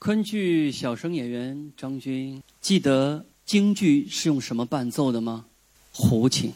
[0.00, 5.44] 昆剧小生演员张军，记得京剧是用什么伴奏的吗？
[5.92, 6.54] 胡琴。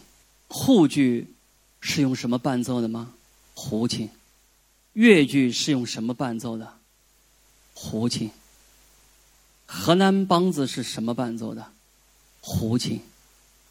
[0.48, 1.34] 沪剧
[1.78, 3.12] 是用什么伴奏的吗？
[3.52, 4.08] 胡琴。
[4.94, 6.78] 粤剧是用什么伴奏的？
[7.74, 8.30] 胡琴。
[9.66, 11.70] 河南梆子是什么伴奏的？
[12.40, 13.02] 胡琴。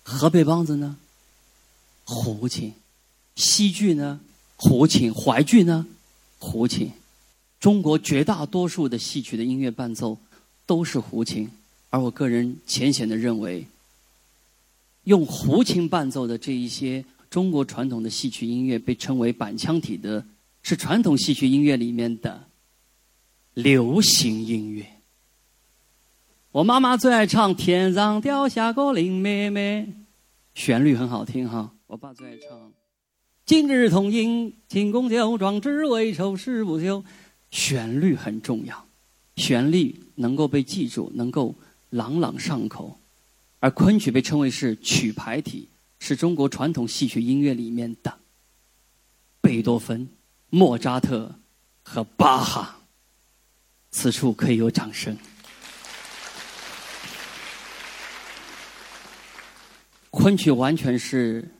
[0.03, 0.97] 河北梆子呢？
[2.03, 2.75] 胡琴。
[3.35, 4.19] 西剧呢？
[4.55, 5.11] 胡琴。
[5.11, 5.87] 淮剧呢？
[6.37, 6.91] 胡琴。
[7.63, 10.17] 中国绝大多数的戏曲的音乐伴奏
[10.65, 11.49] 都是胡琴，
[11.89, 13.65] 而我个人浅显的认为，
[15.05, 20.25] 用胡琴伴奏的这一些中国传统的戏曲音乐被称为板腔体的，
[20.61, 22.47] 是传统戏曲音乐里面的
[23.53, 24.85] 流行音乐。
[26.51, 29.87] 我妈妈最爱唱《天上掉下个林妹妹》，
[30.53, 31.71] 旋律很好听哈。
[31.87, 32.49] 我爸最爱唱
[33.45, 37.01] 《今日同饮庆功酒，壮志未酬誓不休》。
[37.53, 38.87] 旋律很重要，
[39.35, 41.53] 旋律能够被记住，能够
[41.91, 42.99] 朗朗上口。
[43.59, 48.17] 而昆曲被称为是曲牌体，是中国传统戏曲音乐里面的
[49.39, 50.09] 贝多芬、
[50.49, 51.35] 莫扎特
[51.83, 52.79] 和巴哈。
[53.91, 55.15] 此处可以有掌声。
[60.09, 61.53] 昆曲完全是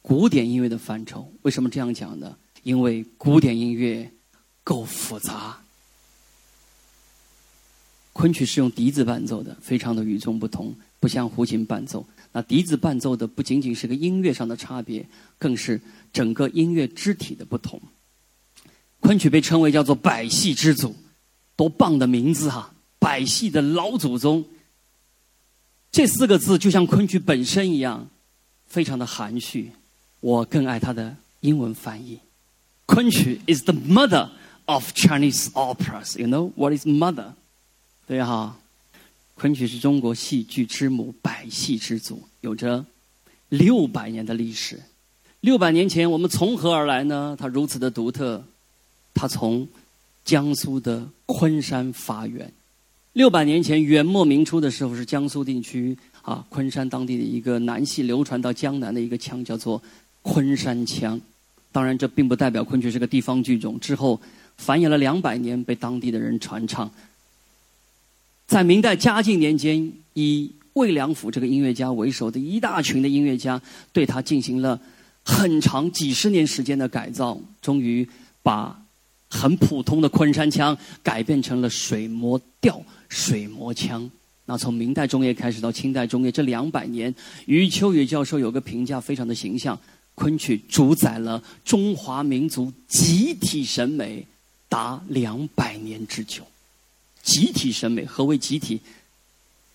[0.00, 1.32] 古典音乐的范畴。
[1.42, 2.38] 为什么这样讲呢？
[2.62, 4.08] 因为古典音乐。
[4.62, 5.58] 够复杂，
[8.12, 12.06] 昆曲是用笛子伴奏的，非常的与众不同，不像胡琴伴奏。
[12.32, 15.04] 那笛子伴奏的不仅仅是个音乐上的差别，
[15.38, 15.80] 更是
[16.12, 17.80] 整个音乐肢体的不同。
[19.00, 20.94] 昆曲被称为叫做百戏之祖，
[21.56, 22.74] 多棒的名字哈！
[22.98, 24.44] 百戏的老祖宗，
[25.90, 28.08] 这四个字就像昆曲本身一样，
[28.66, 29.72] 非常的含蓄。
[30.20, 32.20] 我更爱它的英文翻译，
[32.84, 34.28] 昆曲 is the mother。
[34.70, 37.32] Of Chinese operas, you know what is mother？
[38.06, 38.56] 对哈，
[39.34, 42.86] 昆曲是中国戏剧之母，百戏之祖，有着
[43.48, 44.80] 六百年的历史。
[45.40, 47.36] 六百年前，我们从何而来呢？
[47.36, 48.44] 它如此的独特，
[49.12, 49.66] 它从
[50.24, 52.52] 江苏的昆山发源。
[53.14, 59.82] 六百年前，元末明初的时候，是江苏地区啊，昆山当地的一个南戏流传到江南的一个腔，叫做
[60.22, 61.20] 昆山腔。
[61.72, 63.76] 当然，这并不代表昆曲是个地方剧种。
[63.80, 64.20] 之后。
[64.56, 66.90] 繁衍了两百年，被当地的人传唱。
[68.46, 73.60] 在明代嘉靖年间，以魏良辅这个音乐家为首的一大群的音乐家，
[73.92, 74.80] 对他进行了
[75.22, 78.08] 很长几十年时间的改造，终于
[78.42, 78.82] 把
[79.28, 84.10] 很普通的昆山腔改变成了水磨调、水磨腔。
[84.46, 87.14] 那从明代中叶开始到清代中叶这两百年，
[87.46, 89.78] 余秋雨教授有个评价非常的形象：
[90.16, 94.26] 昆曲主宰了中华民族集体审美。
[94.70, 96.46] 达两百年之久，
[97.22, 98.80] 集体审美何为集体？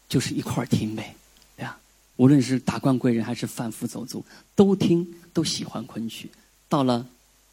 [0.07, 1.15] 就是一块儿听呗，
[1.57, 1.77] 对吧？
[2.15, 4.23] 无论是达官贵人还是贩夫走卒，
[4.55, 6.29] 都听都喜欢昆曲。
[6.69, 7.05] 到了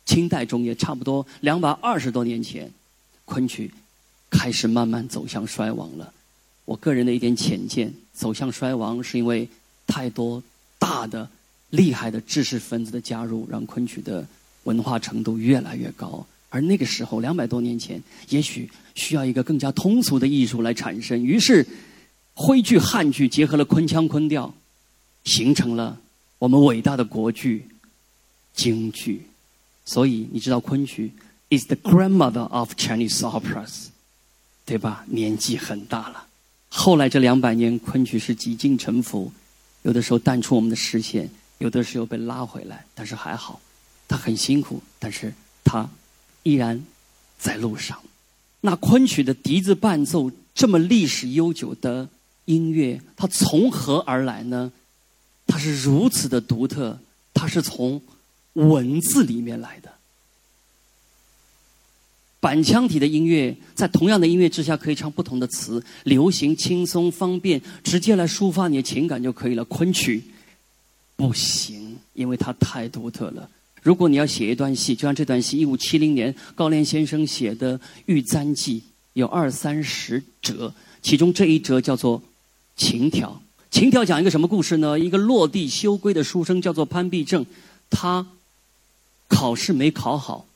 [0.07, 2.71] 清代中叶，差不多两百二十多年前，
[3.25, 3.73] 昆曲
[4.31, 6.15] 开始慢慢走向衰亡了。
[6.65, 9.49] 我个人的一点浅见，走向衰亡是因为
[9.87, 10.41] 太多
[10.79, 11.29] 大的
[11.71, 14.25] 厉害的知识分子的加入，让昆曲的
[14.63, 16.25] 文化程度越来越高。
[16.55, 21.25] 而那个时候，两百多年前，也许需要一个更加通俗的艺术来产生。
[21.25, 21.67] 于是，
[22.35, 24.53] 徽剧、汉剧结合了昆腔、昆调，
[25.25, 25.99] 形成了
[26.39, 27.67] 我们伟大的国剧
[28.53, 29.23] 京剧。
[29.87, 31.11] 所以，你知道昆曲
[31.49, 33.87] is the grandmother of Chinese operas，
[34.67, 35.07] 对吧？
[35.09, 36.27] 年纪很大了。
[36.69, 39.33] 后来这两百年，昆曲是几经沉浮，
[39.85, 42.85] 有的时候淡出我们的视线，有的时候被拉回来。
[42.95, 43.59] 但是还好，
[44.07, 45.33] 它很辛苦，但是
[45.65, 45.89] 它。
[46.43, 46.85] 依然
[47.39, 47.99] 在路上。
[48.61, 52.09] 那昆曲的笛子伴奏这么历史悠久的
[52.45, 54.73] 音乐，它从何而来呢？
[55.47, 56.99] 它是如此的独特，
[57.35, 58.01] 它是从
[58.55, 59.93] 文字里面来的。
[62.39, 69.65] 板腔体的音乐，在同样的音乐之下，可以唱不同的词，流行、轻松、方便，直接来抒发你的情感就可以了。
[69.65, 70.25] 昆曲
[71.15, 73.49] 不行，因为它太独特了。
[73.83, 77.77] 如果你要写一段戏，就像这段戏，一五七零年高廉先生写的
[78.07, 78.81] 《玉簪记》，
[79.15, 82.21] 有二三十折，其中这一折叫做
[82.77, 83.31] 《情条》。
[83.77, 84.97] 《情条》讲一个什么故事呢？
[85.01, 87.45] 一个落地修归的书生叫做潘必正，
[87.91, 88.25] 他
[89.27, 90.47] 考试没考好，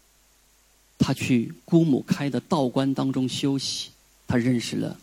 [0.97, 3.89] 他去姑母开的道观当中休息，
[4.29, 4.97] 他认识了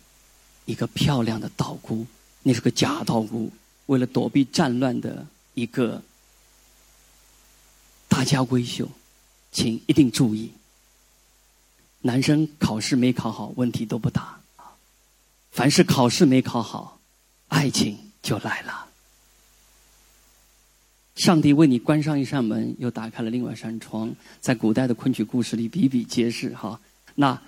[0.65, 2.05] 一个漂亮的道姑，
[2.43, 3.51] 那是个假道姑，
[3.87, 6.01] 为了躲避战乱的一个。
[8.13, 8.87] 大家闺秀，
[9.51, 10.51] 请一定注意。
[12.01, 14.39] 男生考试没考好，问题都不大。
[15.49, 16.99] 凡是考试没考好，
[17.47, 18.85] 爱情就来了。
[21.15, 26.55] 上帝为你关上一扇门，又打开了另外一扇窗，在古代的昆曲故事里比比皆是。
[26.55, 26.79] 哈，
[27.15, 27.41] 那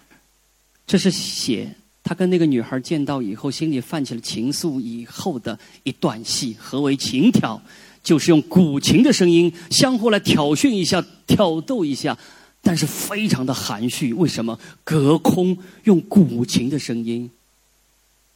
[0.88, 6.58] 这是写他跟那个女孩见到以后，心里泛起了情愫以后的一段戏。
[6.60, 7.62] 何为情挑？
[8.06, 12.18] 就是用古琴的声音相互来挑衅一下、挑逗一下，
[12.62, 14.14] 但是非常的含蓄。
[14.14, 14.58] 为什么？
[14.86, 17.30] 隔空用古琴的声音。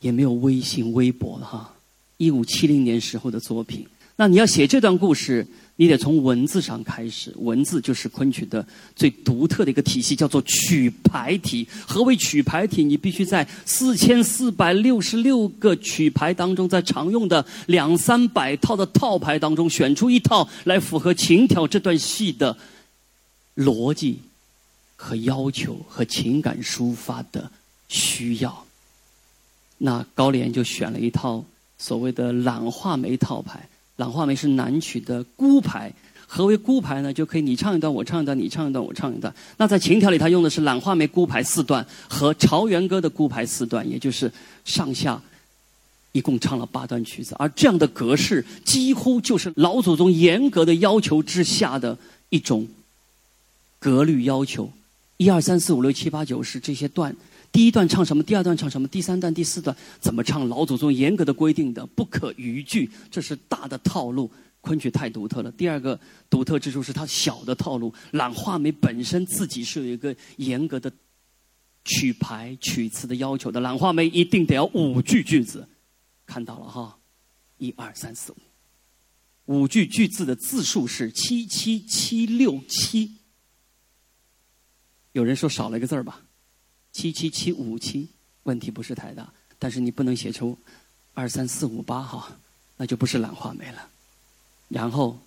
[0.02, 1.76] 也没有微信、微博了哈。
[2.16, 3.86] 一五七零年时候的作品，
[4.16, 5.46] 那你要写这段故事，
[5.82, 7.34] 你得从文字上开始。
[7.38, 8.66] 文字就是昆曲的
[8.98, 11.66] 最独特的一个体系，叫做曲牌体。
[11.88, 12.84] 何为曲牌体？
[12.84, 22.58] 你必须在四千四百六十六个曲牌当中，在常用的两三百套的套牌当中，选出一套来符合情挑这段戏的
[23.56, 24.20] 逻辑
[24.98, 27.50] 和要求和情感抒发的
[27.88, 28.66] 需要。
[29.78, 31.46] 那高廉就选了一套
[31.78, 33.70] 所谓的懒画眉套牌。
[34.00, 35.94] 懒画眉是南曲的孤牌。
[36.32, 37.12] 何为孤牌呢？
[37.12, 39.34] 就可以你唱一段，我唱一段，你唱一段，我唱一段。
[39.58, 44.32] 那在琴条里，他用的是懒画眉孤牌四段和朝元歌的孤牌四段，也就是
[44.64, 45.20] 上下
[46.12, 47.36] 一共唱了八段曲子。
[47.40, 51.98] 而这样的格式，几乎就是老祖宗严格的要求之下的
[52.30, 52.68] 一种
[53.80, 54.72] 格律要求。
[55.18, 57.16] 一二三四五六七八九十这些段。
[57.52, 58.22] 第一段唱什么？
[58.24, 58.88] 第二段唱什么？
[58.88, 60.48] 第三段、第四段怎么唱？
[60.48, 64.32] 老祖宗严格的规定的，不可逾矩，这是大的套路。
[64.62, 65.50] 昆曲太独特了。
[65.54, 65.98] 第二个
[66.30, 67.94] 独特之处是它小的套路。
[68.12, 70.92] 懒画眉本身自己是有一个严格的
[71.86, 73.62] 曲牌、曲词的要求的。
[73.62, 75.66] 懒画眉一定得要五句句子，
[76.26, 77.00] 看到了哈，
[77.58, 83.16] 一二三四五，五句句子的字数是七七七六七。
[85.14, 86.22] 有人说少了一个字儿吧？
[87.00, 88.10] 七七七五七，
[88.44, 90.58] 问题不是太大，但是你不能写出
[91.14, 92.38] 二三四五八哈，
[92.76, 93.88] 那就不是兰花梅了。
[94.68, 95.18] 然后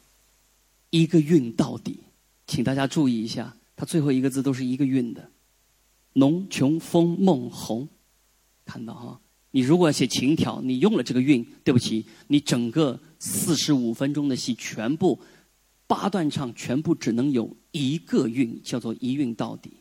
[0.91, 2.01] 一个韵到底，
[2.47, 5.31] 请大家注意一下，它最后一个字都是一个韵的。
[6.13, 7.89] 浓琼风梦红，
[8.67, 9.19] 看到哈？
[9.53, 15.19] 你如果要写情调，你用了这个韵，对不起，你整个四十五分钟的戏全部
[15.87, 19.73] 八段唱，全部只能有一个韵，叫做一韵到底。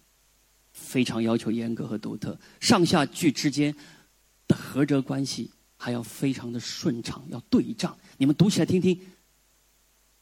[0.71, 3.75] 非常要求严格和独特，上下句之间
[4.47, 7.97] 的合辙关系还要非常的顺畅，要对仗。
[8.17, 8.99] 你们读起来听听：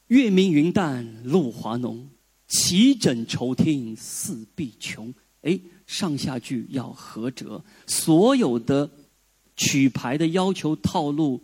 [0.08, 2.10] 月明云淡露华浓，
[2.48, 5.14] 齐枕愁听四壁穷。
[5.42, 8.90] 哎，上下句要合辙，所有的
[9.56, 11.42] 曲牌的要求套路。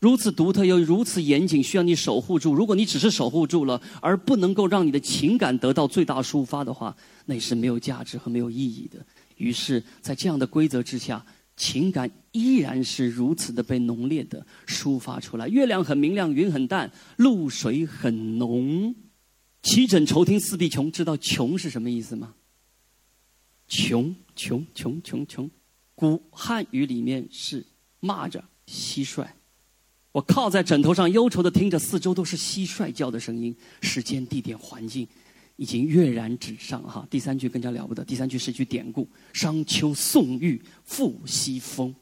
[0.00, 2.54] 如此独特又如此严谨，需要你守护住。
[2.54, 6.96] 如果你只是守护住了，而不能够让你的情感得到最大抒发的话，
[7.26, 9.04] 那也是没有价值和没有意义的。
[9.38, 15.48] 于是，在这样的规则之下，情感依然是如此的被浓烈的抒发出来。
[15.48, 18.94] 月亮很明亮，云很淡，露水很浓。
[19.62, 22.34] 七枕愁听四壁穷，知道穷是什么意思吗？
[23.66, 25.50] 穷穷穷穷穷，
[25.96, 27.66] 古汉语里面是
[27.98, 29.26] 骂着、蟋蟀。
[30.12, 33.54] 我靠在枕头上，忧愁的听着，四周都是蟋蟀叫的声音。
[33.82, 35.06] 时间、地点、环境，
[35.56, 36.82] 已经跃然纸上。
[36.82, 38.04] 哈，第三句更加了不得。
[38.04, 41.94] 第三句是一句典故：“商丘宋玉复西风。”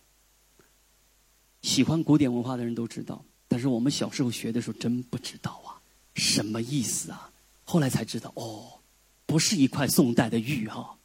[1.63, 5.83] 喜欢古典文化的人都知道，但是我们小时候学的时候真不知道啊，
[6.15, 7.31] 什么意思啊？
[7.65, 8.79] 后来才知道，哦，
[9.27, 10.97] 不是一块宋代的玉哈，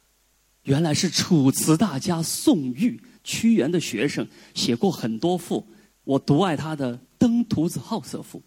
[0.62, 5.66] 原来是楚辞大家宋玉屈原的学生写过很多赋。
[6.04, 8.38] 我独爱他的《登徒子好色赋》。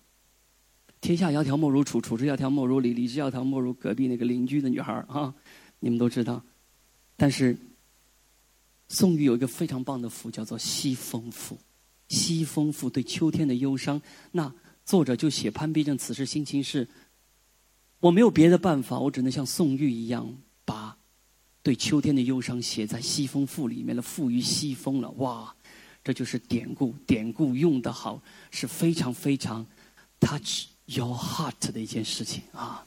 [1.02, 5.34] 天下窈窕莫如楚，楚之窈窕莫如李，李之窈窕莫如隔壁那个邻居的女孩啊！
[5.80, 6.44] 你们都知道。
[7.16, 7.56] 但是
[8.88, 11.56] 宋玉有一个非常棒的赋，叫做《西风赋》。
[12.08, 14.52] 《西风赋》对秋天的忧伤，那
[14.84, 16.88] 作者就写潘必正此时心情是：
[18.00, 20.36] 我没有别的办法，我只能像宋玉一样，
[20.66, 20.98] 把
[21.62, 25.12] 对秋天的忧伤写在《西风赋》里面了，赋予西风了。
[25.12, 25.56] 哇！
[26.06, 28.22] 这就是典故，典故用的好
[28.52, 29.66] 是非常非常
[30.20, 32.86] touch your heart 的一件事情啊，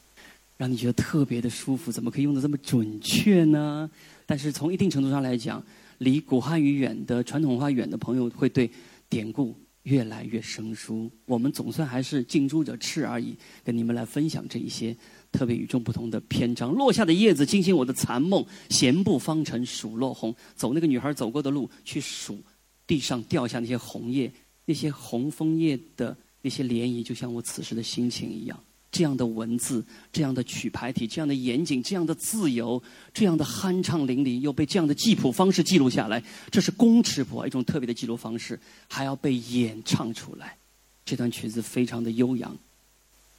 [0.57, 1.91] 让你觉得特别的舒服。
[1.91, 3.91] 怎么可以用的这么准确呢？
[4.25, 5.61] 但是从一定程度上来讲，
[5.99, 8.71] 离古汉语远的传统文化远的朋友，会对
[9.09, 11.11] 典故越来越生疏。
[11.27, 14.97] 我们总算还是近朱者赤而已，跟你们来分享这一些
[15.33, 16.71] 特别与众不同的篇章。
[16.71, 20.33] 落下的叶子惊醒我的残梦，闲步方尘数落红。
[20.55, 22.41] 走那个女孩走过的路，去数。
[22.89, 24.29] 地上掉下那些红叶，
[24.65, 28.59] 那些红枫叶的那些涟漪，就像我此时的心情一样。
[28.91, 40.57] 这样的文字、这样的曲牌体、这样的严谨、这样的自由、这样的酣畅淋漓，又被这样的记谱方式记录下来，这是公尺谱一种特别的记录方式，还要被演唱出来。
[41.05, 42.57] 这段曲子非常的悠扬。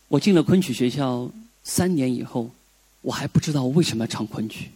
[0.08, 1.30] 我进了昆曲学校
[1.64, 2.52] 三年以后，
[3.02, 4.70] 我还不知道为什么要唱昆曲，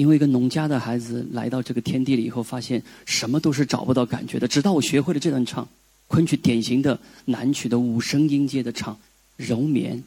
[0.00, 4.48] 因为一个农家的孩子来到这个天地里以后，发现什么都是找不到感觉的。
[4.48, 5.68] 直到我学会了这段唱，
[6.08, 8.98] 昆曲典型的南曲的五声音阶的唱，
[9.36, 10.02] 柔绵、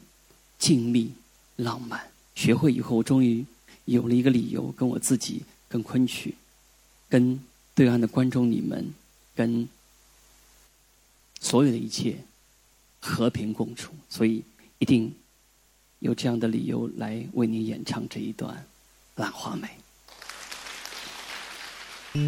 [0.58, 1.10] 静谧、
[1.54, 2.10] 浪漫。
[2.34, 3.44] 学会以后，我终于
[3.84, 6.34] 有了一个理由，跟我自己、跟昆曲、
[7.08, 7.38] 跟
[7.72, 8.92] 对岸的观众你们、
[9.36, 9.68] 跟
[11.40, 12.16] 所有的一切。
[13.06, 14.42] 和平共处，所以
[14.78, 15.12] 一定
[15.98, 18.56] 有这样的理由来为你演唱这一段
[19.20, 19.54] 《兰花
[22.16, 22.20] 梅》。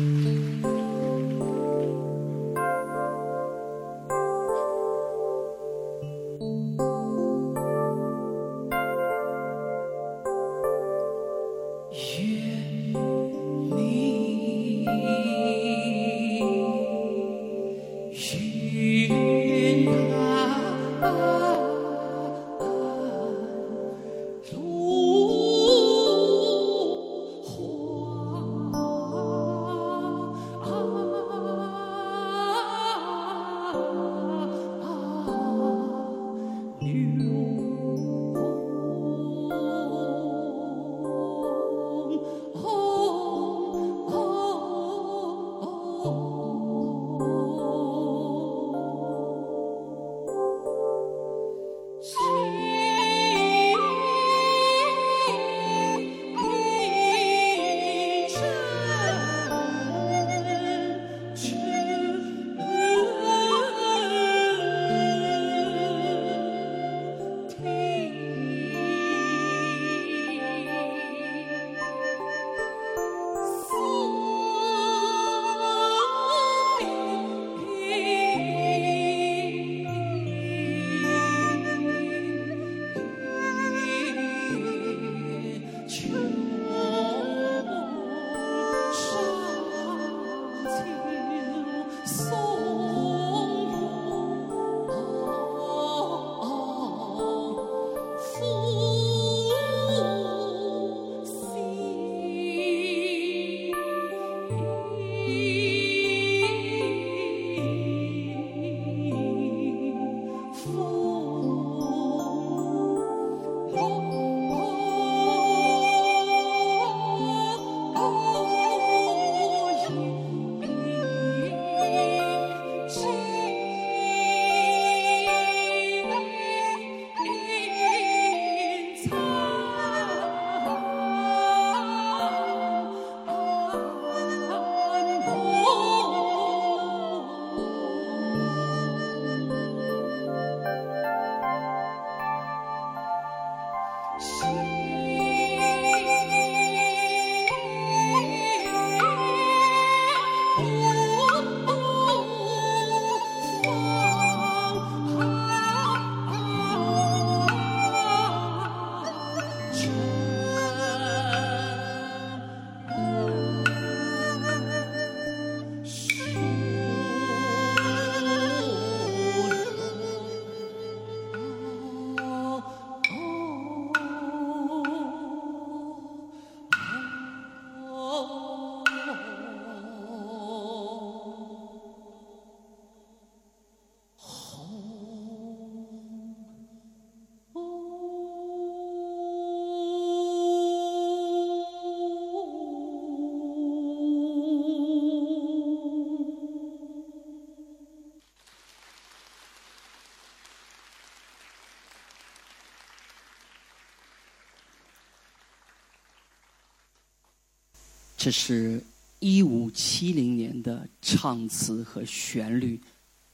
[208.16, 208.82] 这是
[209.18, 212.80] 一五七零年的唱词和旋律，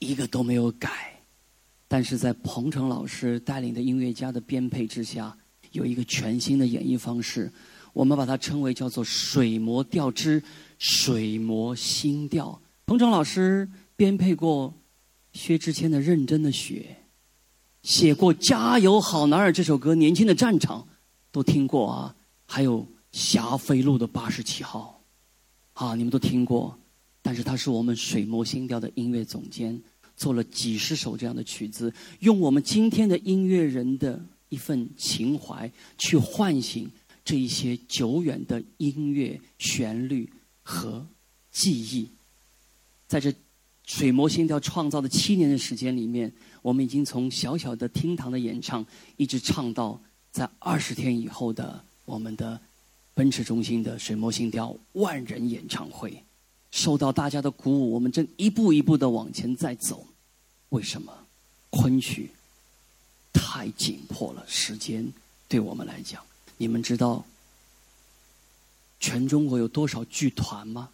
[0.01, 1.21] 一个都没有改，
[1.87, 5.37] 但是在彭程老师带领的音乐家的编配之下，
[5.71, 7.51] 有一个全新的演绎方式。
[7.93, 10.43] 我们把它称为叫做“水磨调之
[10.79, 12.61] 水磨新调”。
[12.85, 14.75] 彭程老师编配过
[15.33, 16.97] 薛之谦的《认真的雪》，
[17.89, 20.81] 写过《加油好男儿》这首歌，《年轻的战场》
[21.31, 22.87] 都听过啊，还有。
[23.13, 25.01] 霞飞路的八十七号，
[25.75, 26.77] 啊，你们都听过，
[27.21, 29.81] 但是他是我们水磨新调的音乐总监，
[30.17, 36.91] 做了几十首这样的曲子，用我们今天的音乐人的一份情怀，去唤醒
[37.25, 41.07] 这一些久远的音乐旋律和
[41.51, 42.11] 记忆。
[43.07, 43.33] 在这
[43.85, 48.87] 水磨心跳创造的七年的时间里面，我们已经从小小的厅堂的演唱，
[49.19, 50.01] 一直唱到
[50.31, 52.59] 在二十天以后的我们的
[53.15, 56.25] 奔驰中心的水磨心跳万人演唱会。
[56.71, 60.07] 受到大家的鼓舞，我们正一步一步的往前在走。
[60.71, 61.13] 为什么？
[61.69, 62.31] 昆曲
[63.33, 65.13] 太紧迫了，时间
[65.49, 66.23] 对我们来讲，
[66.57, 67.25] 你们知道
[69.01, 70.89] 全中国有多少剧团吗？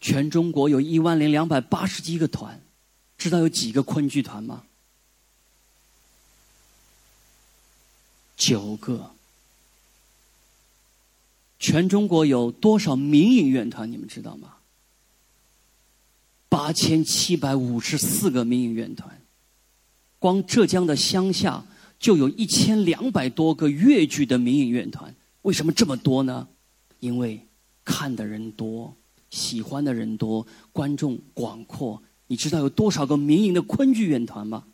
[0.00, 2.62] 全中国有一万零两百八十一个团，
[3.18, 4.64] 知道有几个昆剧团吗？
[8.36, 9.12] 九个。
[11.58, 13.90] 全中国有多少民营乐团？
[13.90, 14.56] 你们知道吗？
[16.48, 19.20] 八千七百五十四个民营乐团，
[20.18, 21.64] 光浙江的乡下
[21.98, 25.14] 就有一千两百多个粤剧的民营乐团。
[25.42, 26.46] 为什么这么多呢？
[27.00, 27.40] 因为
[27.84, 28.94] 看的人多，
[29.30, 32.02] 喜欢的人多，观众广阔。
[32.28, 34.64] 你知道有多少个民营的昆剧乐团吗？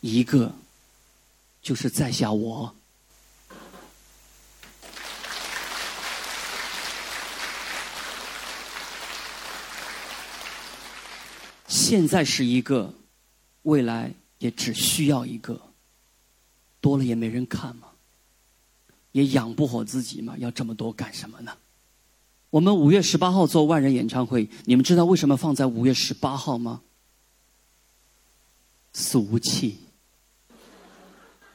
[0.00, 0.54] 一个，
[1.62, 2.74] 就是在下我。
[11.66, 12.94] 现在是一个，
[13.62, 15.60] 未来也只需要一个，
[16.80, 17.88] 多了也没人看嘛，
[19.12, 21.56] 也养不活自己嘛，要这么多干什么呢？
[22.50, 26.82] 我们五月十八号做万人演唱会，你们知道为什么放在五月十八号吗？
[28.92, 29.78] 俗气，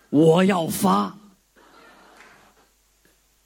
[0.09, 1.17] 我要发。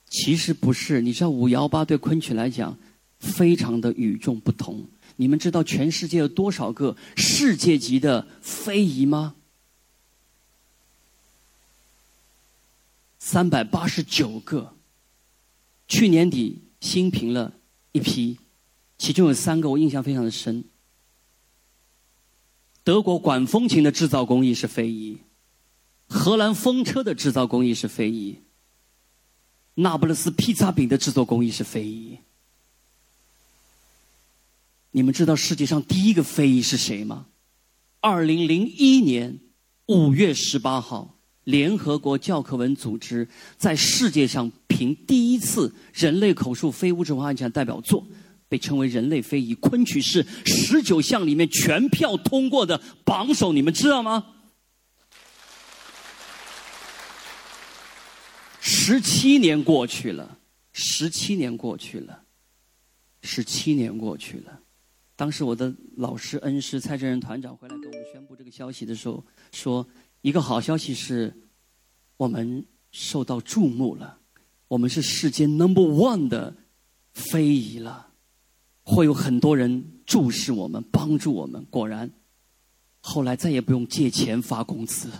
[0.08, 2.76] 其实不是，你知道五幺八对昆曲来讲
[3.18, 4.86] 非常的与众不同。
[5.16, 9.34] 你们知道全世界有多少个世界级的非遗吗？
[13.18, 14.74] 三百八十九个。
[15.86, 17.52] 去年底新评了
[17.92, 18.38] 一批，
[18.96, 20.64] 其中有三个我印象非常的深。
[22.82, 25.18] 德国管风琴的制造工艺是非遗，
[26.10, 28.36] 荷兰风车的制造工艺是非遗，
[29.74, 32.18] 那不勒斯披萨饼的制作工艺是非遗。
[34.90, 37.26] 你们知道世界上第一个非遗是谁吗？
[38.00, 39.38] 二零零一年
[39.86, 48.04] 五月十八号，联合国教科文组织在世界上评第一次人类口述非物质文化遗产代表作，
[48.48, 54.26] 被称为人类非遗昆曲是十九项里面全票通过的榜首，你们知道吗？
[58.82, 60.38] 十七年过去了，
[60.72, 62.24] 十七年过去了，
[63.20, 64.58] 十七年过去了。
[65.16, 69.86] 当时我的老师恩师蔡振仁团长回来跟我们宣布这个消息的时候，说
[70.22, 71.30] 一个好消息是，
[72.16, 74.18] 我们受到注目了，
[74.66, 76.56] 我们是世界 number one 的
[77.12, 78.14] 非遗了，
[78.82, 81.62] 会有很多人注视我们，帮助我们。
[81.66, 82.10] 果然，
[83.00, 85.10] 后来再也不用借钱发工资。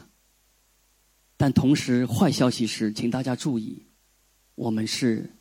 [1.40, 3.82] 但同时，坏消息是，请大家注意，
[4.56, 5.32] 我们是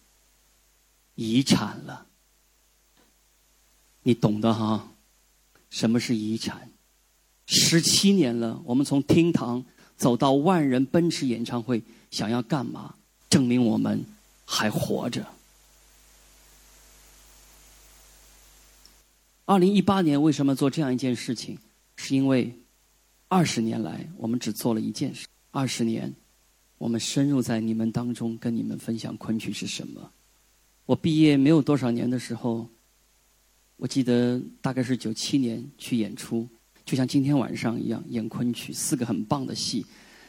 [1.15, 2.07] 遗产了。
[4.03, 4.93] 你懂的哈，
[5.69, 6.71] 什么是遗产？
[7.47, 9.65] 十七年了，我们从厅堂
[9.97, 12.95] 走到万人奔驰演唱会，想要干嘛？
[13.29, 14.01] 证明我们
[14.45, 15.27] 还活着。
[19.43, 21.57] 二零一八年为什么做这样一件事情？
[21.97, 22.57] 是因为
[23.27, 25.27] 二十年来我们只做了一件事。
[25.51, 26.13] 二十年，
[26.77, 30.11] 我们深入在你们当中，跟你们分享昆曲是什么。
[30.85, 32.67] 我毕业没有多少年的时候。
[33.81, 36.45] 我记得大概是九七年去演出，
[36.83, 39.85] 就像今天晚上一样演昆曲，四个很棒的戏。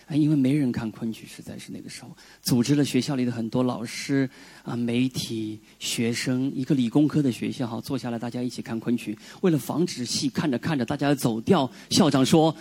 [0.07, 4.31] 啊，因为没人看昆曲，实在是那个时候组织了学校里的很多老师
[4.63, 9.19] 啊、媒体、学生，一个理工科的学校哈，坐下来大家一起看昆曲。
[9.41, 12.55] 为了防止戏看着看着大家走掉，校长说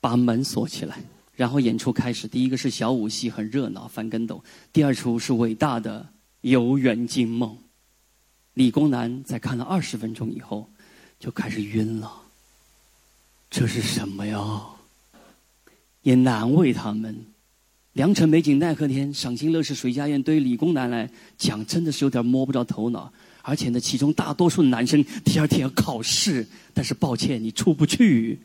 [0.00, 1.02] 把门锁起来，
[1.38, 2.26] 然后演出开始。
[2.26, 6.00] 第一个是小武戏，很热闹，翻跟斗；第二出是伟大的
[6.40, 7.50] 《游园惊梦》。
[8.54, 10.68] 理工男在看了二十分钟以后，
[11.20, 12.12] 就开始晕了。
[13.48, 14.66] 这是什么呀？
[16.02, 17.24] 也难为他们。
[17.92, 23.12] 良辰美景奈何天，赏心乐事谁家院，对于理工男来讲，真的是有点摸不着头脑。
[23.42, 28.40] 而且呢，其中大多数男生第二天要考试，但是抱歉，你出不去，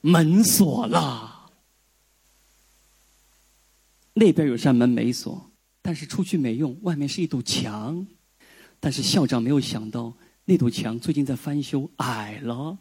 [0.00, 1.36] 门锁了。
[4.18, 5.50] 那边有扇门没锁，
[5.80, 8.06] 但是出去没用，外面是一堵墙。
[8.80, 10.12] 但是校长没有想到，
[10.44, 12.76] 那堵墙最近在翻修，矮了。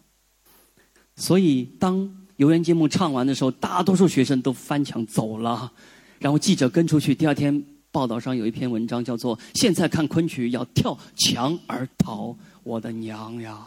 [1.16, 5.72] 所以当游园节目唱完的时候，大多数学生都翻墙走了，
[6.20, 7.16] 然后记者跟出去。
[7.16, 12.38] 第二天报道上有一篇文章，叫做“现在看昆曲要跳墙而逃”。
[12.64, 13.66] 我的娘呀！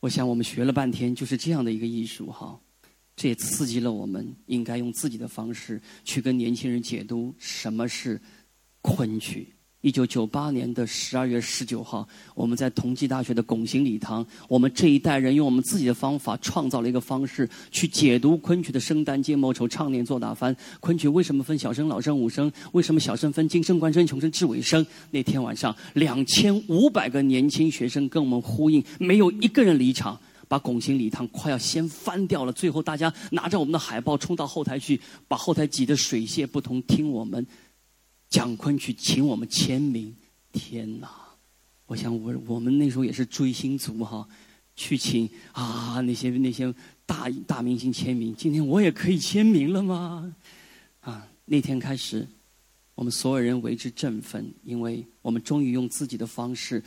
[0.00, 2.58] 我想我们学了半天就是这样的一个艺术哈，
[3.20, 8.18] 这也刺激了我们，应该用自己的方式去跟年轻人解读什么是
[8.80, 9.46] 昆曲。
[9.82, 20.56] 一九九八年的十二月十九号，我们在同济大学的拱形礼堂，我们这一代人用我们自己的方法创造了一个方式，去解读昆曲的生旦净末丑唱念做打翻。
[20.80, 22.50] 昆曲为什么分小声、老生、武声？
[22.72, 24.86] 为什么小声分京声、官声、穷声、至尾声？
[25.10, 30.18] 那天晚上，两千五百个年轻学生跟我们呼应，没有一个人离场，
[30.50, 32.52] 把拱形礼堂快要掀翻掉了。
[32.52, 37.46] 最后，大家拿着我们的海报冲到后台去，把后台挤得水泄不通，听我们。
[38.28, 40.12] 蒋昆去请我们签名，
[40.50, 41.08] 天哪！
[41.86, 44.28] 我想我我们那时候也是追星族哈，
[44.74, 46.74] 去请啊那些那些
[47.06, 48.34] 大大明星签名。
[48.34, 50.34] 今天我也可以签名了吗？
[51.00, 52.26] 啊，那天开始，
[52.96, 56.82] 我们所有人为之振奋，因为我们终于用自己的方式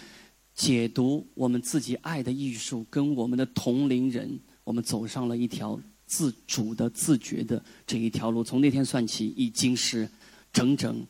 [0.55, 8.43] 解读我们自己爱的艺术，跟我们的同龄人，我们走上了一条自主的、自觉的这一条路。
[8.43, 10.09] 从那天算起，已经是
[10.51, 11.05] 整整。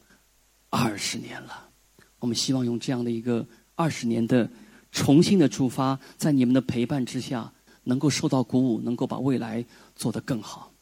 [0.76, 1.70] 二十年了，
[2.18, 4.50] 我们希望用这样的一个二十年的
[4.92, 7.54] 重新的出发，在你们的陪伴之下，
[7.84, 9.64] 能够受到鼓舞，能够把未来
[9.96, 10.74] 做得更好。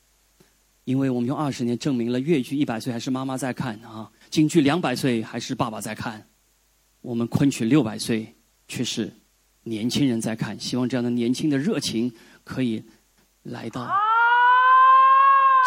[0.85, 6.25] 因为我们用二十年证明了越剧一百岁还是妈妈在看啊，京剧两百岁还是爸爸在看，
[7.01, 8.33] 我们昆曲六百岁
[8.71, 9.13] 却是
[9.63, 10.57] 年轻人在看。
[10.57, 12.13] 希望这样的年轻的热情
[12.45, 12.81] 可以
[13.43, 13.85] 来到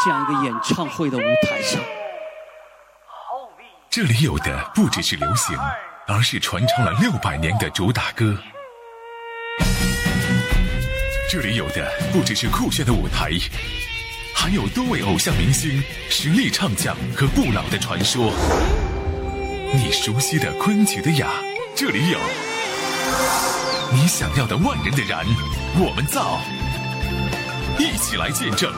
[0.03, 1.79] 这样一个演唱会的舞台上。
[3.91, 5.55] 这里有的不只是流行，
[6.07, 8.37] 而是传唱了六百年的主打歌。
[11.31, 13.31] 这里有的不只是酷炫的舞台，
[14.35, 18.33] 还有多位偶像明星实力唱将和不老的传说。
[19.75, 21.31] 你熟悉的昆曲的雅，
[21.77, 22.19] 这里有；
[23.93, 25.25] 你想要的万人的燃，
[25.77, 26.41] 我们造。
[27.79, 28.73] 一起来见证，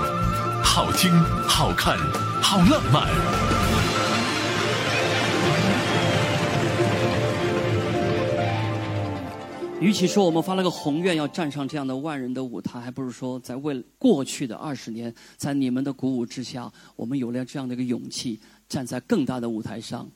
[0.63, 1.11] 好听、
[1.49, 1.99] 好看、
[2.43, 3.07] 好浪漫。
[9.79, 20.11] 与其说我们发了个宏愿要站上这样的万人的舞台，还不如说在为过去的二十年，在你们的鼓舞之下，我们有了这样的一个勇气，站在更大的舞台上，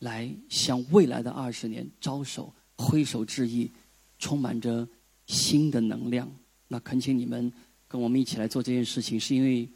[0.00, 3.70] 来向未来的二十年招手、挥手致意，
[4.18, 4.88] 充满着
[5.26, 6.30] 新的能量。
[6.68, 7.52] 那恳请你们
[7.88, 9.68] 跟我们一起来做这件事情，是因为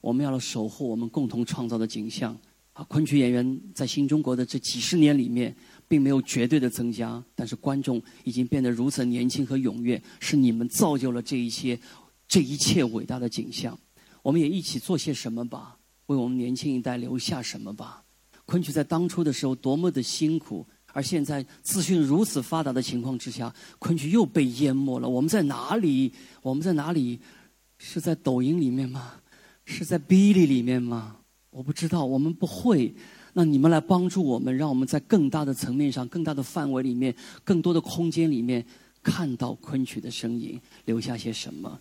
[0.00, 2.38] 我们要守护我们共同创造的景象。
[2.72, 5.56] 啊，昆曲演员在新中国的这几十年里面。
[5.90, 11.80] 并没有绝对的增加，但是观众已经变得如此年轻和踊跃，是你们造就了这一些、
[12.28, 13.80] 这一切伟大的景象。
[14.20, 18.04] 我们也一起做些什么吧，为我们年轻一代留下什么吧。
[18.44, 25.08] 昆曲在当初的时候多么的辛苦，而现在资讯如此发达的情况之下，昆曲又被淹没了。
[25.08, 26.12] 我们在哪里？
[26.42, 27.20] 我们在哪里？
[27.78, 29.12] 是在抖音里面吗？
[29.64, 31.16] 是在哔哩里面吗？
[31.50, 32.92] 我不知道，我们不会。
[33.34, 38.64] 那你们来帮助我们，让我们在更大的层面上、更大的范围里面、更多的空间里面，
[39.02, 41.78] 看到昆曲的身影，留下些什么？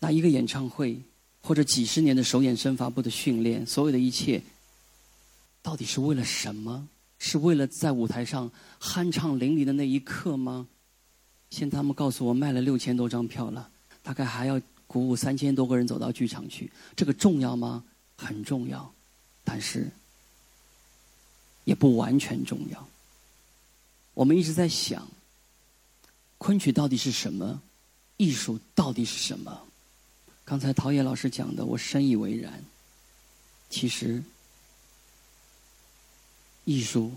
[0.00, 1.00] 那一个演唱会，
[1.40, 4.42] 或者几十年的首演身法部的训练，所有的一切，
[5.62, 6.86] 到底是为了什么？
[7.18, 8.50] 是为了在舞台上
[8.80, 10.68] 酣畅淋漓的那一刻吗？
[11.50, 13.70] 现在他们告诉我，卖了六千多张票了，
[14.02, 16.70] 大概还要鼓舞三千多个人走到剧场去。
[16.96, 17.84] 这个重要吗？
[18.16, 18.92] 很重要，
[19.42, 19.90] 但是。
[21.64, 22.88] 也不完全重要。
[24.12, 25.08] 我们一直在想，
[26.36, 27.62] 昆曲到底是什么？
[28.18, 29.62] 艺术到底是什么？
[30.44, 32.62] 刚才陶冶老师讲的，我深以为然。
[33.70, 34.22] 其实，
[36.64, 37.12] 艺术、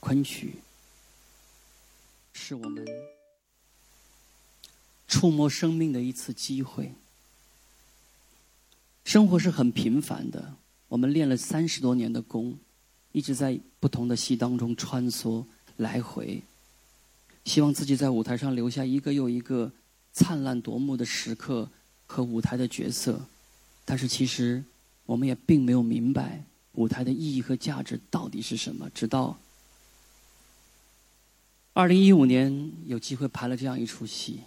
[0.00, 0.54] 昆曲，
[2.32, 2.84] 是我们
[5.06, 6.92] 触摸生命的一次机会。
[9.04, 10.54] 生活是很平凡的，
[10.88, 12.58] 我们练了三十多年的功。
[13.12, 15.42] 一直在不同的戏当中穿梭
[15.78, 16.42] 来回，
[17.46, 19.72] 希望自己在舞台上留下一个又一个
[20.12, 21.68] 灿烂夺目的时刻
[22.06, 23.24] 和舞台的角色，
[23.86, 24.62] 但是其实
[25.06, 26.44] 我们也并没有明白
[26.78, 28.88] 舞台的意义和价值到底是什么。
[28.94, 29.36] 直到
[31.72, 34.40] 二零一五年有机会排了这样一出戏，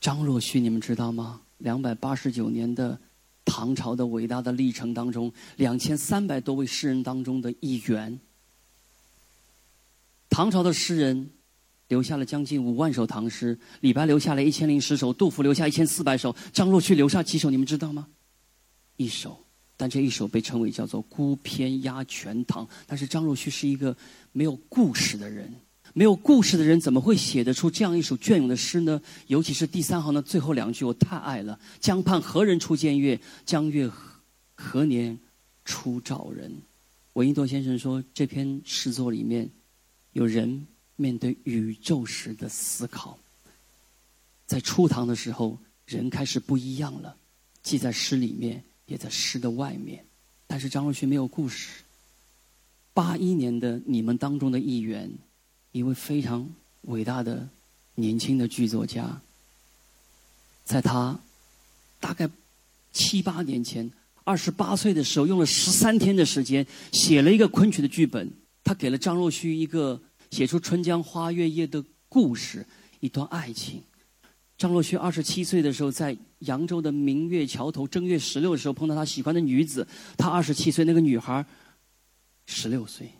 [0.00, 1.42] 张若虚，你们知道吗？
[1.58, 2.98] 两百八十九年的。
[3.42, 8.20] 唐朝的伟大的历程当中，两千三百多位诗人当中的一员。
[10.28, 11.30] 唐朝的诗人
[11.88, 17.50] 留下了将近五万首唐诗，李白留下了一千零十首，杜甫留下一千四百首，张若虚留下几首？
[17.50, 18.06] 你们知道吗？
[18.98, 19.44] 一首，
[19.80, 22.68] 但这一首被称为叫做孤篇压全唐。
[22.86, 23.96] 但是张若虚是一个
[24.32, 25.50] 没有故事的人，
[25.94, 29.00] 没有故事的人怎么会写得出这样一首隽永的诗呢？
[29.28, 33.18] 尤其是第三行的最后两句，我太爱了：“江畔何人初见月？
[33.46, 33.90] 江月
[34.54, 35.18] 何年
[35.64, 36.52] 初照人？”
[37.14, 39.48] 闻一多先生说，这篇诗作里面
[40.12, 40.66] 有人。
[40.96, 43.18] 面对宇宙时的思考，
[44.44, 47.16] 在初唐的时候，人开始不一样了，
[47.62, 50.04] 记在诗里面，也在诗的外面。
[50.46, 51.82] 但是张若虚没有故事。
[52.92, 55.10] 八一年的你们当中的一员，
[55.72, 56.46] 一位非常
[56.82, 57.48] 伟大的
[57.94, 59.22] 年轻的剧作家，
[60.64, 61.18] 在他
[61.98, 62.28] 大概
[62.92, 63.90] 七八年前，
[64.24, 68.30] 二十八岁的时候，用了十三天的时间写了一个昆曲的剧本，
[68.62, 70.02] 他给了张若虚一个。
[70.30, 72.64] 写出《春江花月夜》的故事，
[73.00, 73.82] 一段爱情。
[74.56, 79.86] 张若虚二十七岁的时候，在扬州的明月桥头正月十六的时候碰到他喜欢的女子，
[80.18, 81.44] 他二十七岁，那个女孩
[82.46, 83.10] 十六岁。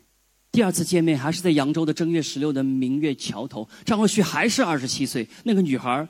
[0.53, 6.09] 第二次见面还是在扬州的正月十六的明月桥头，张若虚还是二十七岁，那个女孩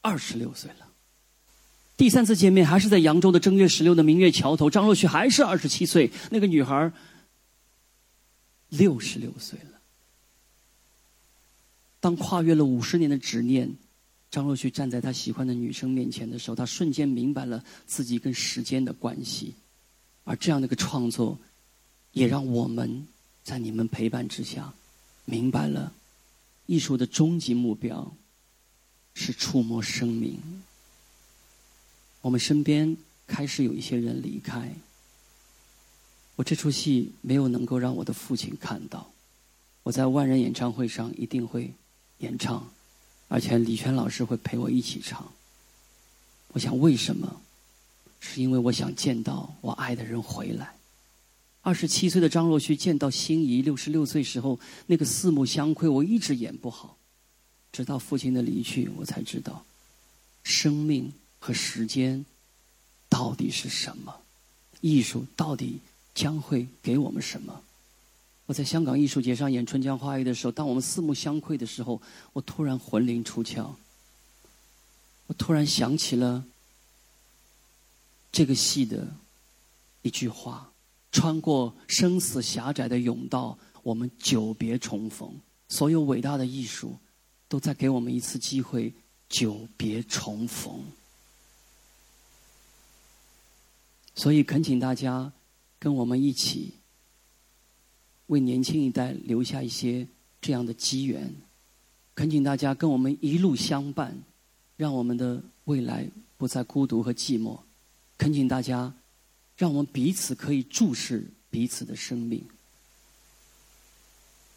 [0.00, 0.88] 二十六岁了。
[1.96, 6.90] 第三次见面还是在扬州的正月十六的明月桥头，张若虚还是二十七岁，那个女孩
[8.70, 9.78] 六十六岁了。
[12.00, 13.76] 当跨越了五十年的执念，
[14.34, 19.54] 张若虚站在他喜欢的女生面前的时候，他瞬间明白了自己跟时间的关系。
[20.24, 21.38] 而这样的一个创作，
[22.10, 23.06] 也让我们
[23.44, 24.74] 在你们陪伴之下，
[25.24, 25.92] 明白了
[26.66, 28.12] 艺术的终极目标
[29.14, 30.40] 是触摸生命。
[32.20, 32.96] 我们身边
[33.28, 34.74] 开始有一些人离开，
[36.34, 39.12] 我这出戏没有能够让我的父亲看到，
[39.84, 41.72] 我在万人演唱会上一定会。
[42.18, 42.72] 演唱，
[43.34, 45.32] 而且李泉老师会陪我一起唱。
[46.52, 47.40] 我想，为什么？
[48.20, 50.76] 是因为我想见到我爱的人回来。
[51.60, 56.96] 二十七岁的张若虚见到心仪六十六岁时候那个四目相窥，我一直演不好。
[57.72, 59.64] 直到父亲的离去，我才知道，
[60.44, 62.24] 生命和时间
[63.08, 64.20] 到底是什么，
[64.80, 65.80] 艺术到底
[66.14, 67.63] 将会给我们什么。
[68.46, 72.00] 我在香港艺术节上演《春江花月》的时候，当我们四目相窥的时候，
[72.34, 73.74] 我突然魂灵出窍。
[75.26, 76.44] 我突然想起了
[78.30, 79.08] 这个戏的
[80.02, 80.70] 一句话
[81.10, 86.98] ：“穿过生死狭窄的甬道，我们久别重逢。”所有伟大的艺术，
[87.48, 88.92] 都在给我们一次机会，
[89.30, 90.84] 久别重逢。
[94.14, 95.32] 所以，恳请大家
[95.78, 96.74] 跟我们一起。
[98.26, 100.06] 为年轻一代留下一些
[100.40, 101.34] 这样的机缘，
[102.14, 104.16] 恳请大家跟我们一路相伴，
[104.76, 107.58] 让我们的未来不再孤独和寂寞。
[108.16, 108.94] 恳请大家，
[109.56, 112.42] 让我们彼此可以注视彼此的生命，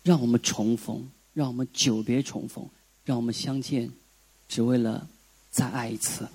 [0.03, 2.67] 让我们重逢，让我们久别重逢，
[3.03, 3.91] 让我们相见，
[4.47, 5.07] 只为了
[5.49, 6.27] 再爱一次。